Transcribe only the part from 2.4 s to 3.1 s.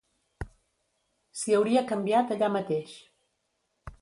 mateix.